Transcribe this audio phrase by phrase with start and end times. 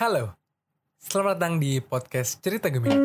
[0.00, 0.32] Halo,
[0.96, 3.04] selamat datang di podcast Cerita Gemini.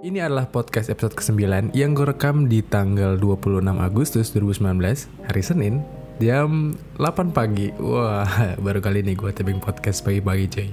[0.00, 5.84] Ini adalah podcast episode ke-9 yang gue rekam di tanggal 26 Agustus 2019, hari Senin,
[6.16, 7.76] jam 8 pagi.
[7.76, 8.24] Wah,
[8.64, 10.68] baru kali ini gue taping podcast pagi-pagi cuy.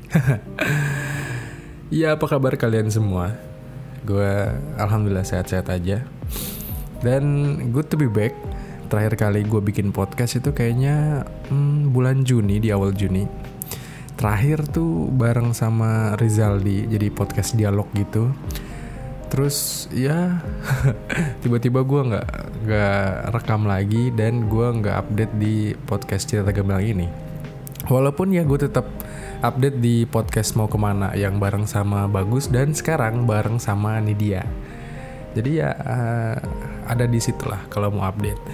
[2.00, 3.36] ya, apa kabar kalian semua?
[4.08, 6.08] Gue alhamdulillah sehat-sehat aja.
[7.04, 8.55] Dan good to be back
[8.86, 13.26] terakhir kali gue bikin podcast itu kayaknya hmm, bulan Juni di awal Juni.
[14.16, 18.32] Terakhir tuh bareng sama Rizaldi jadi podcast dialog gitu.
[19.28, 20.40] Terus ya
[21.44, 22.28] tiba-tiba gue nggak
[22.64, 27.08] nggak rekam lagi dan gue nggak update di podcast cerita gamblang ini.
[27.86, 28.88] Walaupun ya gue tetap
[29.44, 34.42] update di podcast mau ke mana yang bareng sama Bagus dan sekarang bareng sama Nidia.
[35.36, 36.36] Jadi ya uh,
[36.86, 38.42] ada di situ lah kalau mau update.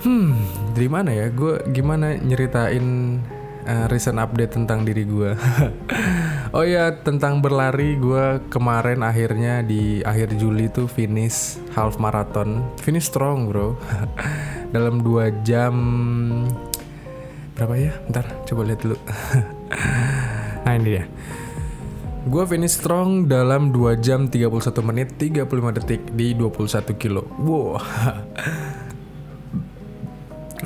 [0.00, 0.32] Hmm
[0.72, 1.28] dari mana ya?
[1.28, 3.20] Gue gimana nyeritain
[3.68, 5.36] uh, recent update tentang diri gue
[6.56, 12.64] oh ya tentang berlari gue kemarin akhirnya di akhir Juli tuh finish half marathon.
[12.80, 13.76] Finish strong bro.
[14.74, 15.74] Dalam dua jam
[17.60, 17.92] berapa ya?
[18.08, 18.96] Ntar coba lihat dulu.
[20.64, 21.04] Nah ini dia
[22.20, 24.52] Gue finish strong dalam 2 jam 31
[24.84, 27.24] menit 35 detik di 21 kilo.
[27.40, 27.80] Wow.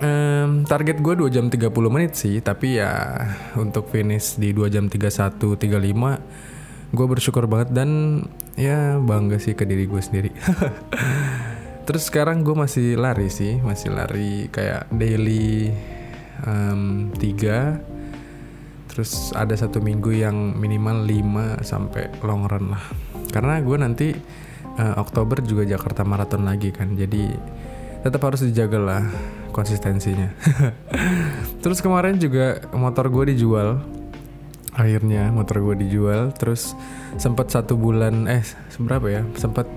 [0.02, 3.22] um, target gue 2 jam 30 menit sih, tapi ya
[3.54, 8.22] untuk finish di 2 jam 31 35 gue bersyukur banget dan
[8.54, 10.34] ya bangga sih ke diri gue sendiri.
[11.86, 15.70] Terus sekarang gue masih lari sih, masih lari kayak daily
[16.42, 17.93] um, 3
[18.94, 22.84] terus ada satu minggu yang minimal 5 sampai long run lah.
[23.34, 24.08] Karena gue nanti
[24.78, 27.34] uh, Oktober juga Jakarta Marathon lagi kan jadi
[28.06, 29.02] tetap harus dijaga lah
[29.50, 30.30] konsistensinya.
[31.62, 33.82] Terus kemarin juga motor gue dijual.
[34.74, 36.74] Akhirnya motor gue dijual terus
[37.14, 38.42] sempat satu bulan eh
[38.74, 39.22] seberapa ya?
[39.38, 39.70] Sempat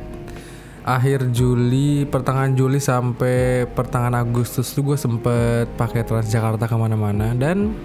[0.81, 7.77] akhir Juli pertengahan Juli sampai pertengahan Agustus tuh gue sempet pakai Transjakarta ke mana-mana dan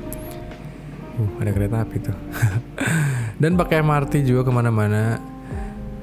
[1.40, 2.16] ada kereta api tuh.
[3.42, 5.18] Dan pakai MRT juga ke mana-mana.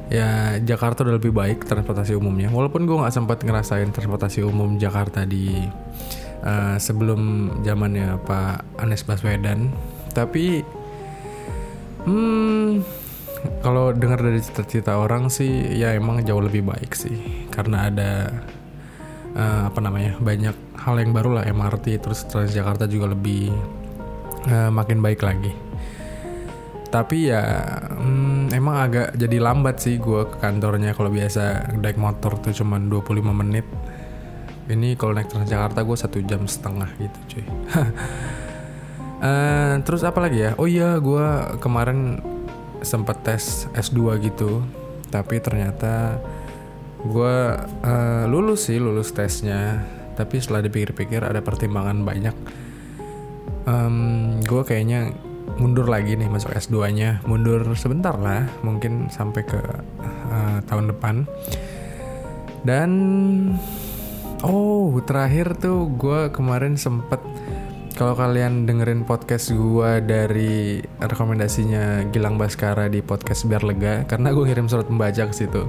[0.09, 2.49] Ya Jakarta udah lebih baik transportasi umumnya.
[2.49, 5.53] Walaupun gue nggak sempat ngerasain transportasi umum Jakarta di
[6.41, 9.69] uh, sebelum zamannya Pak Anies Baswedan.
[10.11, 10.65] Tapi
[12.09, 12.81] hmm
[13.63, 17.47] kalau dengar dari cerita-cerita orang sih ya emang jauh lebih baik sih.
[17.53, 18.11] Karena ada
[19.35, 23.51] uh, apa namanya banyak hal yang baru lah MRT terus Transjakarta juga lebih
[24.47, 25.51] uh, makin baik lagi.
[26.89, 27.45] Tapi ya
[27.85, 30.97] hmm, emang agak jadi lambat sih gue ke kantornya.
[30.97, 33.65] Kalau biasa naik motor tuh cuma 25 menit.
[34.69, 37.45] Ini kalau naik Transjakarta gue satu jam setengah gitu cuy.
[39.21, 40.51] Uh, terus apa lagi ya?
[40.57, 41.25] Oh iya gue
[41.61, 42.21] kemarin
[42.81, 44.65] sempat tes S2 gitu.
[45.13, 46.17] Tapi ternyata
[47.05, 47.35] gue
[47.85, 49.85] uh, lulus sih lulus tesnya.
[50.17, 52.35] Tapi setelah dipikir-pikir ada pertimbangan banyak
[53.65, 55.11] um, gue kayaknya
[55.57, 59.59] mundur lagi nih masuk S2-nya mundur sebentar lah mungkin sampai ke
[60.29, 61.25] uh, tahun depan.
[62.63, 62.91] Dan
[64.45, 67.19] oh terakhir tuh gue kemarin sempet
[67.99, 74.45] kalau kalian dengerin podcast gue dari rekomendasinya Gilang Baskara di podcast biar lega karena gue
[74.47, 75.67] kirim surat membaca ke situ.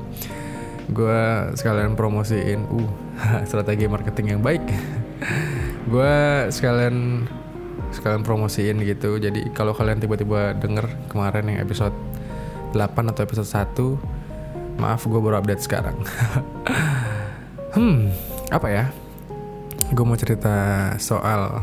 [0.91, 2.91] Gue sekalian promosiin uh
[3.49, 4.63] strategi marketing yang baik.
[5.93, 7.27] Gue sekalian
[7.91, 9.19] sekalian promosiin gitu.
[9.19, 11.95] Jadi kalau kalian tiba-tiba denger kemarin yang episode
[12.75, 15.97] 8 atau episode 1 maaf gue baru update sekarang.
[17.71, 18.11] Hmm
[18.51, 18.85] apa ya?
[19.95, 21.63] Gue mau cerita soal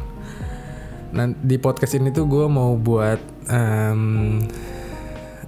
[1.08, 3.20] nah di podcast ini tuh gue mau buat
[3.52, 4.40] um,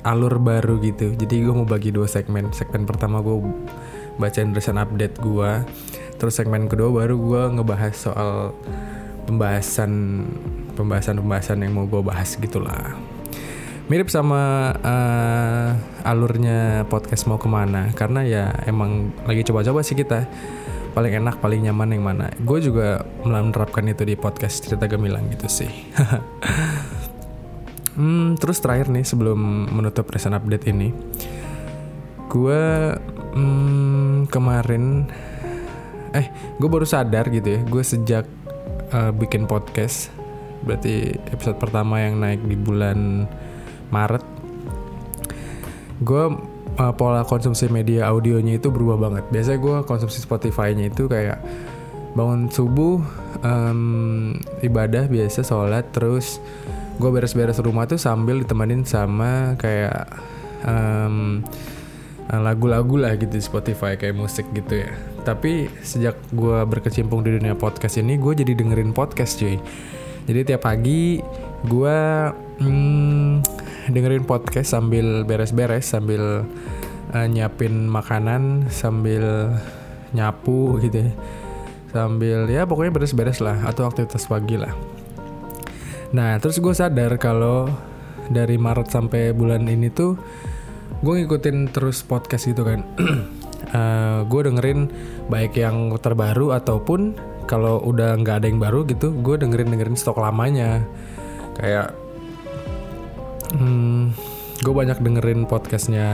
[0.03, 1.16] alur baru gitu.
[1.16, 2.51] Jadi gue mau bagi dua segmen.
[2.51, 3.39] Segmen pertama gue
[4.19, 5.63] bacain recent update gue
[6.19, 8.51] terus segmen kedua baru gue ngebahas soal
[9.24, 10.27] pembahasan
[10.80, 12.96] pembahasan-pembahasan yang mau gue bahas gitulah.
[13.92, 15.70] Mirip sama uh,
[16.08, 20.24] alurnya podcast mau ke mana karena ya emang lagi coba-coba sih kita.
[20.96, 22.31] Paling enak paling nyaman yang mana.
[22.40, 25.72] Gue juga menerapkan itu di podcast cerita gemilang gitu sih.
[28.00, 30.96] Hmm, terus terakhir nih sebelum menutup recent update ini.
[32.31, 32.96] Gue
[33.36, 35.04] hmm, kemarin
[36.14, 38.26] eh gue baru sadar gitu ya gue sejak
[38.94, 40.10] uh, bikin podcast
[40.63, 43.29] berarti episode pertama yang naik di bulan
[43.89, 44.23] Maret
[46.00, 46.23] gue
[46.79, 51.39] uh, pola konsumsi media audionya itu berubah banget biasanya gue konsumsi Spotify-nya itu kayak
[52.15, 53.03] bangun subuh
[53.45, 54.33] um,
[54.65, 56.41] ibadah biasa sholat terus
[57.00, 60.09] gue beres-beres rumah tuh sambil ditemenin sama kayak
[60.67, 61.39] um,
[62.38, 64.94] lagu-lagu lah gitu di Spotify kayak musik gitu ya.
[65.25, 69.57] Tapi sejak gue berkecimpung di dunia podcast ini, gue jadi dengerin podcast cuy.
[70.30, 71.18] Jadi tiap pagi
[71.66, 72.00] gue
[72.62, 73.42] hmm,
[73.90, 76.46] dengerin podcast sambil beres-beres, sambil
[77.10, 79.58] uh, nyiapin makanan, sambil
[80.14, 81.12] nyapu gitu ya.
[81.90, 84.70] Sambil ya pokoknya beres-beres lah atau aktivitas pagi lah.
[86.14, 87.66] Nah terus gue sadar kalau
[88.30, 90.14] dari Maret sampai bulan ini tuh
[91.02, 93.02] gue ngikutin terus podcast gitu kan uh,
[93.80, 94.80] eh, gue dengerin
[95.31, 97.18] baik yang terbaru ataupun
[97.50, 100.86] kalau udah nggak ada yang baru gitu gue dengerin dengerin stok lamanya.
[101.57, 101.98] Kayak
[103.57, 104.13] hmm,
[104.62, 106.13] gue banyak dengerin podcastnya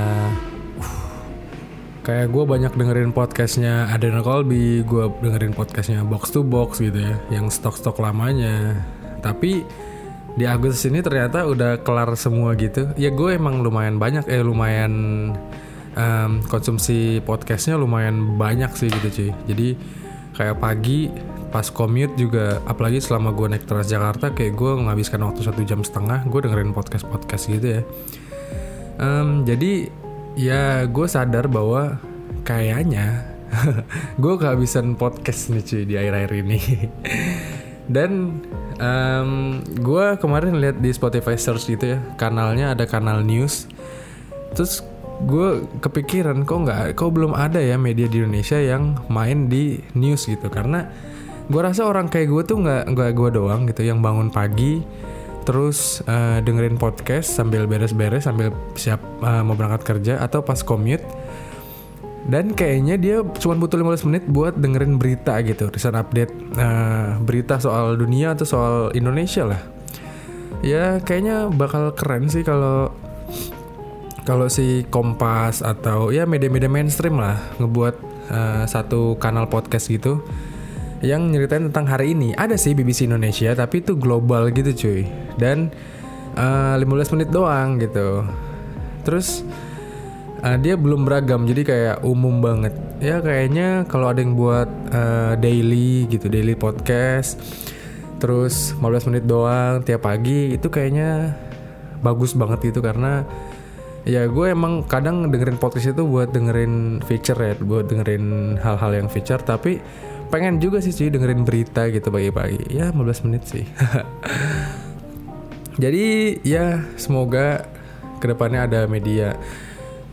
[2.08, 7.20] kayak gue banyak dengerin podcastnya Adena Colby gue dengerin podcastnya Box to Box gitu ya
[7.28, 8.80] yang stok-stok lamanya.
[9.20, 9.68] Tapi
[10.40, 12.96] di Agustus ini ternyata udah kelar semua gitu.
[12.96, 14.94] Ya gue emang lumayan banyak eh lumayan
[16.00, 19.32] um, konsumsi podcastnya lumayan banyak sih gitu cuy.
[19.52, 19.70] Jadi
[20.36, 21.10] kayak pagi
[21.50, 26.28] pas commute juga apalagi selama gue naik Transjakarta kayak gue menghabiskan waktu satu jam setengah
[26.28, 27.82] gue dengerin podcast podcast gitu ya.
[29.00, 29.88] Um, jadi
[30.36, 31.96] ya gue sadar bahwa
[32.44, 33.24] kayaknya
[34.24, 36.60] gue kehabisan podcast nih cuy di akhir-akhir ini.
[37.96, 38.42] Dan
[38.82, 43.72] um, gue kemarin lihat di Spotify search gitu ya kanalnya ada kanal news.
[44.52, 44.84] Terus
[45.24, 50.28] gue kepikiran kok nggak kok belum ada ya media di Indonesia yang main di news
[50.28, 50.52] gitu.
[50.52, 50.84] Karena
[51.48, 54.84] gue rasa orang kayak gue tuh nggak nggak gue doang gitu yang bangun pagi
[55.46, 61.06] terus uh, dengerin podcast sambil beres-beres sambil siap uh, mau berangkat kerja atau pas commute.
[62.26, 67.62] Dan kayaknya dia cuma butuh 15 menit buat dengerin berita gitu recent update uh, berita
[67.62, 69.62] soal dunia atau soal Indonesia lah.
[70.66, 72.90] Ya kayaknya bakal keren sih kalau
[74.26, 77.96] kalau si Kompas atau ya media-media mainstream lah ngebuat
[78.34, 80.26] uh, satu kanal podcast gitu
[81.06, 82.34] yang nyeritain tentang hari ini.
[82.34, 85.06] Ada sih BBC Indonesia tapi itu global gitu cuy.
[85.38, 85.70] Dan
[86.34, 88.26] uh, eh, 15 menit doang gitu.
[89.06, 89.46] Terus
[90.42, 92.74] uh, dia belum beragam jadi kayak umum banget.
[92.98, 97.38] Ya kayaknya kalau ada yang buat uh, daily gitu daily podcast
[98.16, 101.36] terus 15 menit doang tiap pagi itu kayaknya
[102.00, 103.28] bagus banget itu karena
[104.06, 109.10] ya gue emang kadang dengerin podcast itu buat dengerin feature ya buat dengerin hal-hal yang
[109.10, 109.82] feature tapi
[110.30, 112.74] pengen juga sih sih dengerin berita gitu pagi-pagi.
[112.74, 113.66] Ya 15 menit sih.
[115.84, 117.68] Jadi ya semoga
[118.22, 119.36] ke depannya ada media.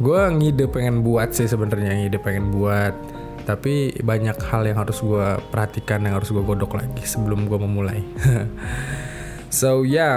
[0.03, 2.95] Gue ngide pengen buat sih sebenarnya ngide pengen buat.
[3.43, 8.03] Tapi banyak hal yang harus gue perhatikan yang harus gue godok lagi sebelum gue memulai.
[9.53, 10.17] So ya yeah,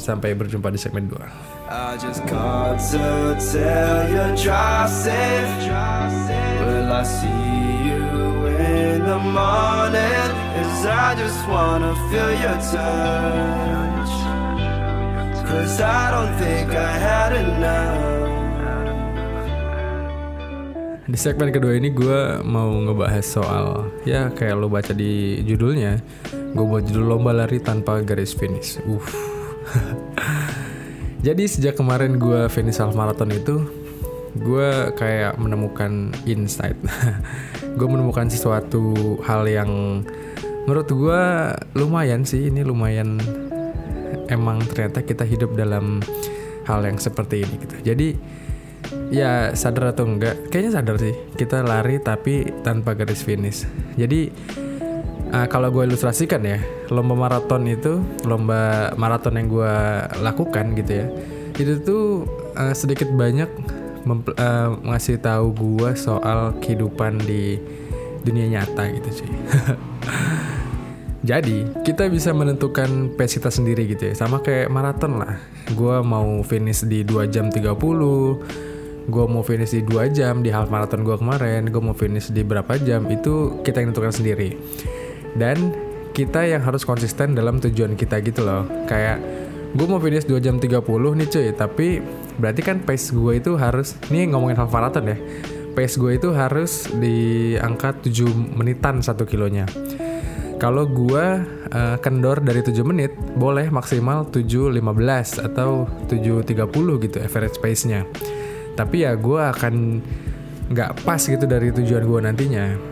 [0.00, 5.54] sampai berjumpa di segmen 2 I just called to tell you drive safe
[6.66, 8.02] Will I see you
[8.50, 14.14] in the morning Cause I just wanna feel your touch
[15.46, 18.10] Cause I don't think I had enough
[21.06, 25.98] Di segmen kedua ini gue mau ngebahas soal ya kayak lo baca di judulnya,
[26.30, 28.78] gue buat judul lomba lari tanpa garis finish.
[28.86, 29.02] Uh.
[31.20, 33.60] Jadi sejak kemarin gue finish half marathon itu,
[34.40, 36.76] gue kayak menemukan insight.
[37.78, 40.00] gue menemukan sesuatu hal yang
[40.64, 41.22] menurut gue
[41.76, 42.48] lumayan sih.
[42.48, 43.20] Ini lumayan
[44.32, 46.00] emang ternyata kita hidup dalam
[46.64, 47.76] hal yang seperti ini gitu.
[47.84, 48.08] Jadi
[49.10, 53.66] ya sadar atau enggak kayaknya sadar sih kita lari tapi tanpa garis finish
[53.98, 54.30] jadi
[55.32, 56.58] uh, kalau gue ilustrasikan ya
[56.90, 59.74] lomba maraton itu lomba maraton yang gue
[60.20, 61.06] lakukan gitu ya
[61.58, 62.04] itu tuh
[62.56, 63.48] uh, sedikit banyak
[64.08, 67.60] uh, ngasih tahu gue soal kehidupan di
[68.24, 69.30] dunia nyata gitu sih.
[71.20, 75.36] Jadi kita bisa menentukan pace kita sendiri gitu ya Sama kayak maraton lah.
[75.76, 77.76] Gue mau finish di 2 jam 30
[79.10, 82.46] gue mau finish di dua jam di half marathon gue kemarin gue mau finish di
[82.46, 84.54] berapa jam itu kita yang tentukan sendiri
[85.36, 85.74] dan
[86.10, 88.66] kita yang harus konsisten dalam tujuan kita gitu loh.
[88.90, 89.22] Kayak
[89.70, 91.88] gue mau finish 2 jam 30 nih cuy tapi
[92.42, 95.16] berarti kan pace gue itu harus nih ngomongin half marathon ya.
[95.70, 98.26] Pace gue itu harus di angka 7
[98.58, 99.70] menitan satu kilonya.
[100.60, 101.26] Kalau gue
[101.72, 104.76] uh, kendor dari 7 menit boleh maksimal 7.15
[105.40, 108.04] atau 7.30 gitu average pace-nya.
[108.76, 109.74] Tapi ya gue akan
[110.70, 112.89] nggak pas gitu dari tujuan gue nantinya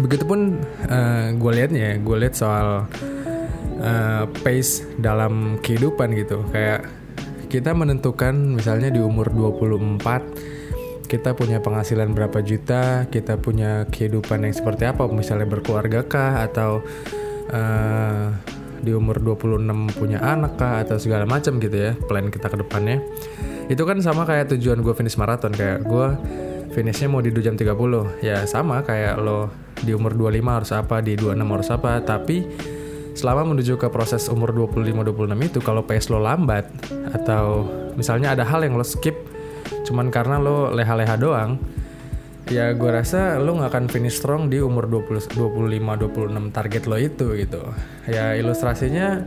[0.00, 2.88] begitupun uh, gue liatnya gue lihat soal
[3.82, 6.40] uh, pace dalam kehidupan gitu.
[6.54, 6.88] Kayak
[7.52, 14.56] kita menentukan misalnya di umur 24 kita punya penghasilan berapa juta kita punya kehidupan yang
[14.56, 16.80] seperti apa misalnya berkeluarga kah atau
[17.52, 18.32] uh,
[18.80, 23.04] di umur 26 punya anak kah atau segala macam gitu ya plan kita ke depannya.
[23.68, 26.06] Itu kan sama kayak tujuan gue finish maraton kayak gue
[26.72, 29.52] finishnya mau di 2 jam 30 ya sama kayak lo
[29.82, 31.98] di umur 25 harus apa di 26 harus apa.
[32.00, 32.36] Tapi
[33.12, 36.64] selama menuju ke proses umur 25-26 itu kalau pace lo lambat
[37.12, 39.14] atau misalnya ada hal yang lo skip
[39.84, 41.60] cuman karena lo leha-leha doang
[42.48, 47.26] ya gue rasa lo nggak akan finish strong di umur 20, 25-26 target lo itu
[47.38, 47.62] gitu.
[48.08, 49.22] Ya ilustrasinya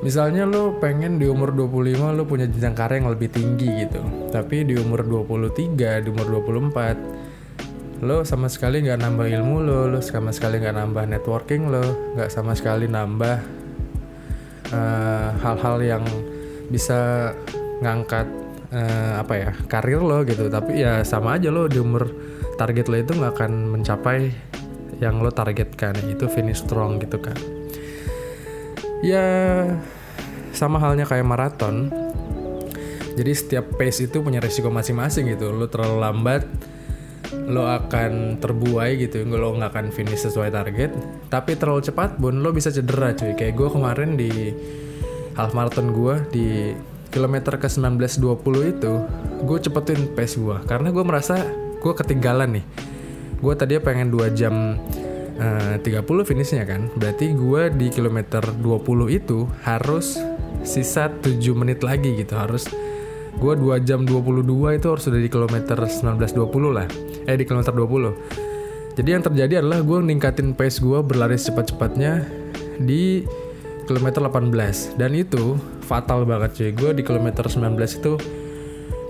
[0.00, 4.00] misalnya lo pengen di umur 25 lo punya jenjang karir yang lebih tinggi gitu.
[4.32, 7.19] Tapi di umur 23 di umur 24
[8.00, 11.84] lo sama sekali nggak nambah ilmu lo lo sama sekali nggak nambah networking lo
[12.16, 13.36] nggak sama sekali nambah
[14.72, 16.04] eh, hal-hal uh, yang
[16.70, 17.32] bisa
[17.84, 18.24] ngangkat
[18.70, 20.46] uh, apa ya karir lo gitu.
[20.46, 22.06] Tapi ya sama aja lo di umur
[22.54, 24.30] target lo itu nggak akan mencapai
[25.02, 25.98] yang lo targetkan.
[26.06, 27.36] Itu finish strong gitu kan
[29.00, 29.24] ya
[30.52, 31.88] sama halnya kayak maraton.
[33.10, 35.52] Jadi setiap pace itu punya resiko masing-masing gitu.
[35.52, 36.42] Lo terlalu lambat
[37.32, 40.90] lo akan terbuai gitu lo nggak akan finish sesuai target.
[41.30, 43.34] Tapi terlalu cepat pun lo bisa cedera cuy.
[43.38, 44.30] Kayak gue kemarin di
[45.38, 46.48] half marathon gue di
[47.10, 48.92] kilometer ke 1920 itu
[49.42, 51.42] gue cepetin pace gue karena gue merasa
[51.80, 52.64] gue ketinggalan nih.
[53.40, 54.76] Gue tadi pengen 2 jam
[55.40, 56.92] eh, uh, 30 finishnya kan.
[56.92, 60.20] Berarti gue di kilometer 20 itu harus
[60.60, 62.36] sisa 7 menit lagi gitu.
[62.36, 62.68] Harus
[63.38, 64.42] gue 2 jam 22
[64.74, 66.86] itu harus sudah di kilometer 1920 lah.
[67.28, 68.50] Eh di kilometer 20
[69.00, 72.26] jadi yang terjadi adalah gue ningkatin pace gue berlari secepat-cepatnya
[72.82, 73.22] di
[73.86, 76.70] kilometer 18 dan itu fatal banget cuy.
[76.74, 78.12] Gue di kilometer 19 itu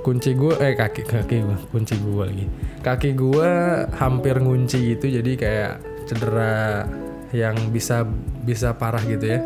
[0.00, 2.46] kunci gue eh kaki kaki gue kunci gue lagi.
[2.86, 3.50] Kaki gue
[3.96, 5.72] hampir ngunci gitu jadi kayak
[6.06, 6.86] cedera
[7.34, 8.04] yang bisa
[8.44, 9.40] bisa parah gitu ya.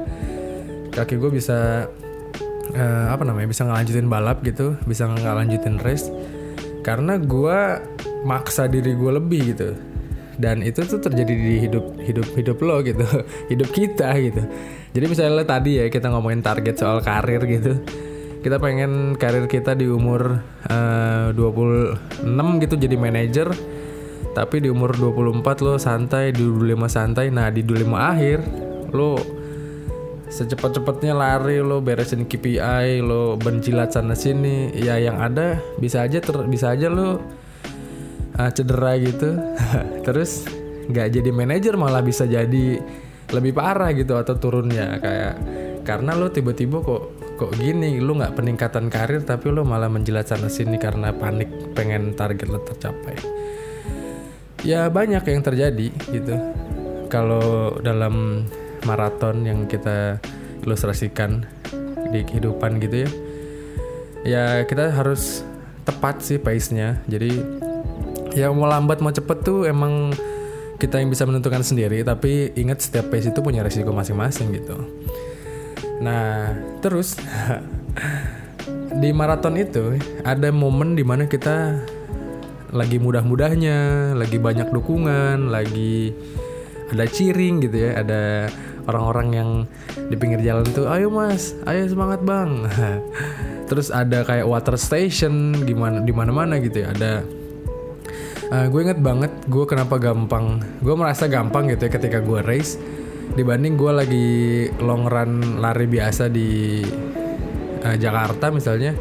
[0.92, 1.88] Kaki gue bisa
[2.72, 6.08] uh, apa namanya bisa ngelanjutin balap gitu bisa ngelanjutin race.
[6.84, 7.58] Karena gue
[8.24, 9.76] maksa diri gue lebih gitu.
[10.34, 13.06] Dan itu tuh terjadi di hidup hidup hidup lo gitu
[13.52, 14.42] hidup kita gitu.
[14.94, 17.82] Jadi misalnya tadi ya kita ngomongin target soal karir gitu.
[18.44, 23.48] Kita pengen karir kita di umur eh, uh, 26 gitu jadi manajer.
[24.34, 27.30] Tapi di umur 24 lo santai di 25 santai.
[27.30, 28.38] Nah di 25 akhir
[28.90, 29.43] lo
[30.28, 34.72] secepat-cepatnya lari lo beresin KPI lo benjilat sana sini.
[34.76, 37.20] Ya yang ada bisa aja ter bisa aja lo
[38.38, 39.36] uh, cedera gitu.
[40.06, 40.48] Terus
[40.84, 42.80] nggak jadi manajer malah bisa jadi
[43.32, 44.98] lebih parah gitu atau turunnya.
[45.00, 45.34] Kayak
[45.84, 47.02] karena lo tiba-tiba kok
[47.34, 52.16] kok gini lo nggak peningkatan karir tapi lo malah menjilat sana sini karena panik pengen
[52.16, 53.16] target lo tercapai.
[54.64, 56.36] Ya banyak yang terjadi gitu.
[57.12, 58.48] Kalau dalam
[58.84, 60.20] maraton yang kita
[60.64, 61.44] ilustrasikan
[62.12, 63.10] di kehidupan gitu ya.
[64.24, 65.44] Ya kita harus
[65.84, 67.00] tepat sih pace-nya.
[67.04, 67.40] Jadi
[68.32, 70.16] ya mau lambat mau cepet tuh emang
[70.80, 72.00] kita yang bisa menentukan sendiri.
[72.04, 74.76] Tapi ingat setiap pace itu punya resiko masing-masing gitu.
[76.00, 77.18] Nah terus
[79.02, 81.82] di maraton itu ada momen di mana kita
[82.74, 86.10] lagi mudah-mudahnya lagi banyak dukungan lagi
[86.90, 88.50] ada cheering gitu ya ada
[88.84, 89.50] orang-orang yang
[90.08, 92.68] di pinggir jalan tuh ayo mas ayo semangat bang.
[93.68, 97.24] Terus ada kayak water station gimana di mana mana gitu ya ada.
[98.52, 102.76] Uh, gue inget banget gue kenapa gampang gue merasa gampang gitu ya ketika gue race
[103.32, 104.28] dibanding gue lagi
[104.84, 106.80] long run lari biasa di
[107.84, 108.92] uh, Jakarta misalnya.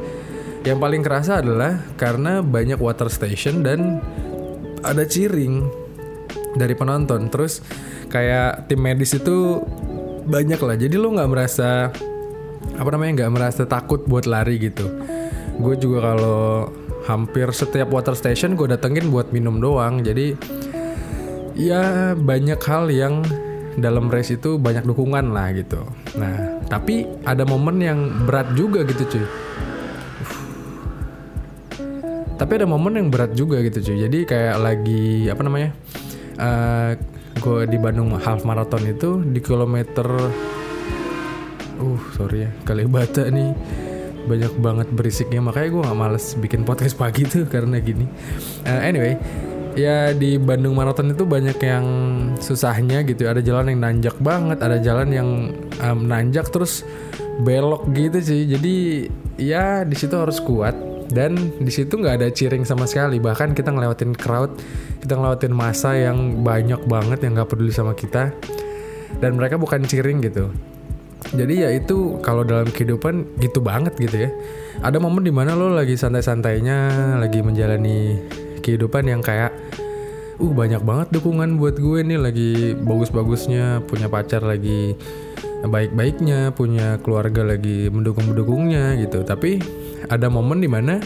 [0.63, 3.99] Yang paling kerasa adalah karena banyak water station dan
[4.79, 5.67] ada cheering
[6.55, 7.27] dari penonton.
[7.27, 7.59] Terus
[8.07, 9.59] kayak tim medis itu
[10.23, 10.75] banyak lah.
[10.79, 11.91] Jadi lo nggak merasa
[12.73, 14.87] apa namanya nggak merasa takut buat lari gitu.
[15.59, 16.71] Gue juga kalau
[17.03, 20.01] hampir setiap water station gue datengin buat minum doang.
[20.01, 20.33] Jadi
[21.53, 23.21] ya banyak hal yang
[23.77, 25.81] dalam race itu banyak dukungan lah gitu.
[26.17, 29.25] Nah tapi ada momen yang berat juga gitu cuy.
[32.33, 33.97] Tapi ada momen yang berat juga gitu cuy.
[34.09, 35.69] Jadi kayak lagi apa namanya
[36.41, 36.91] uh,
[37.43, 40.07] gue di Bandung half marathon itu di kilometer
[41.83, 43.51] uh sorry ya kali bata nih.
[44.23, 48.07] Banyak banget berisiknya makanya gue nggak males bikin podcast pagi tuh karena gini.
[48.63, 49.19] Uh, anyway
[49.73, 51.85] ya di Bandung Marathon itu banyak yang
[52.39, 53.27] susahnya gitu.
[53.27, 55.29] Ada jalan yang nanjak banget ada jalan yang
[55.83, 56.87] um, nanjak terus
[57.43, 58.47] belok gitu sih.
[58.47, 58.75] Jadi
[59.37, 60.75] ya di situ harus kuat.
[61.13, 63.21] Dan di situ nggak ada cheering sama sekali.
[63.21, 64.57] Bahkan kita ngelewatin crowd
[65.03, 68.33] kita ngelewatin masa yang banyak banget yang nggak peduli sama kita.
[69.21, 70.49] Dan mereka bukan cheering gitu.
[71.33, 74.29] Jadi ya itu kalau dalam kehidupan gitu banget gitu ya.
[74.81, 78.19] Ada momen di mana lo lagi santai-santainya lagi menjalani
[78.63, 79.53] kehidupan yang kayak
[80.41, 84.97] uh banyak banget dukungan buat gue nih lagi bagus-bagusnya punya pacar lagi
[85.63, 89.23] baik-baiknya punya keluarga lagi mendukung-mendukungnya gitu.
[89.23, 89.59] Tapi
[90.11, 90.99] ada momen di mana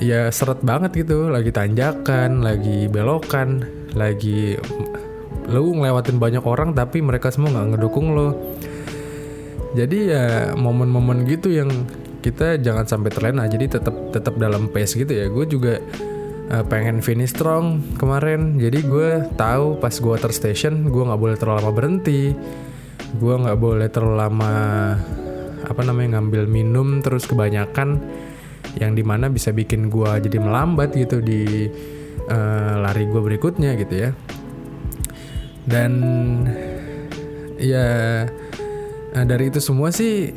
[0.00, 4.56] ya seret banget gitu lagi tanjakan lagi belokan lagi
[5.44, 8.32] lo ngelewatin banyak orang tapi mereka semua nggak ngedukung lo.
[9.70, 11.70] Jadi ya momen-momen gitu yang
[12.20, 15.28] kita jangan sampai terlena jadi tetap tetap dalam pace gitu ya.
[15.28, 15.78] Gue juga
[16.50, 18.56] uh, pengen finish strong kemarin.
[18.56, 22.32] Jadi gue tahu pas gue water station gue nggak boleh terlalu lama berhenti
[23.16, 24.52] gue nggak boleh terlalu lama
[25.66, 28.00] apa namanya ngambil minum terus kebanyakan
[28.78, 31.66] yang di mana bisa bikin gue jadi melambat gitu di
[32.30, 34.10] uh, lari gue berikutnya gitu ya.
[35.66, 35.92] Dan
[37.58, 37.88] ya
[39.14, 40.30] uh, dari itu semua sih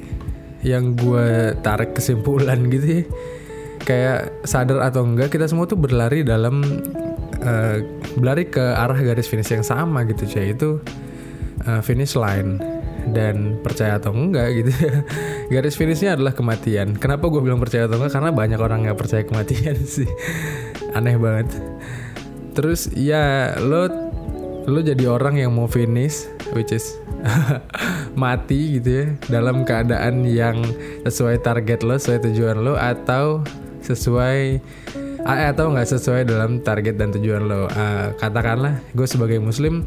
[0.63, 3.03] yang gue tarik kesimpulan gitu ya.
[3.84, 6.63] Kayak sadar atau enggak kita semua tuh berlari dalam
[7.44, 7.77] uh,
[8.15, 10.80] berlari ke arah garis finish yang sama gitu cuy itu
[11.65, 12.57] uh, finish line
[13.12, 14.72] dan percaya atau enggak gitu.
[15.53, 16.95] Garis finishnya adalah kematian.
[16.95, 18.15] Kenapa gue bilang percaya atau enggak?
[18.15, 20.07] Karena banyak orang nggak percaya kematian sih.
[20.95, 21.51] Aneh banget.
[22.53, 23.89] Terus ya lo
[24.63, 26.24] lo jadi orang yang mau finish
[26.55, 26.95] which is
[28.22, 30.63] mati gitu ya dalam keadaan yang
[31.03, 33.43] sesuai target lo sesuai tujuan lo atau
[33.83, 34.63] sesuai
[35.24, 37.67] eh, atau nggak sesuai dalam target dan tujuan lo.
[37.67, 39.83] Uh, katakanlah gue sebagai muslim,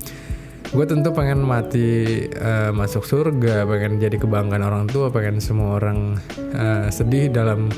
[0.73, 6.19] gue tentu pengen mati uh, masuk surga, pengen jadi kebanggaan orang tua, pengen semua orang
[6.55, 7.71] uh, sedih dalam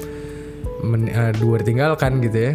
[0.85, 2.55] men, uh, dua ditinggalkan gitu ya.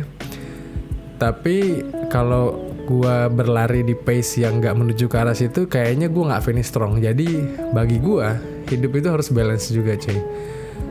[1.22, 6.44] Tapi kalau gue berlari di pace yang nggak menuju ke arah situ, kayaknya gue nggak
[6.44, 7.00] finish strong.
[7.00, 7.28] Jadi
[7.72, 8.28] bagi gue
[8.74, 10.20] hidup itu harus balance juga, cuy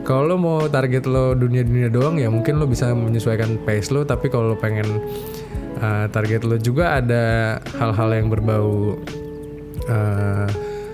[0.03, 4.27] kalau lo mau target lo dunia-dunia doang ya mungkin lo bisa menyesuaikan pace lo tapi
[4.27, 4.99] kalau lo pengen
[5.79, 8.99] uh, target lo juga ada hal-hal yang berbau
[9.89, 10.47] uh,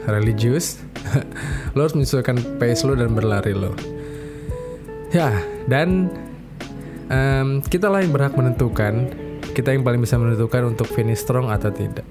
[0.10, 0.82] religius
[1.75, 3.73] lo harus menyesuaikan pace lo dan berlari lo.
[5.10, 5.34] Ya
[5.65, 6.10] dan
[7.10, 9.10] um, kita lah yang berhak menentukan
[9.54, 12.08] kita yang paling bisa menentukan untuk finish strong atau tidak.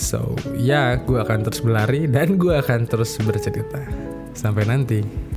[0.00, 3.84] So ya gue akan terus berlari dan gue akan terus bercerita.
[4.32, 5.29] Sampai nanti